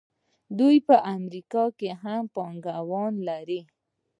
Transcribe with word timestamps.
دوی 0.59 0.77
په 0.87 0.95
امریکا 1.15 1.63
کې 1.77 1.89
هم 2.01 2.23
پانګونه 2.35 3.21
لري. 3.29 3.61